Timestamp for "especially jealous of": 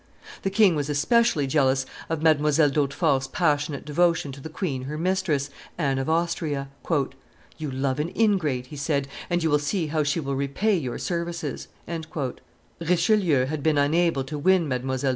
0.89-2.21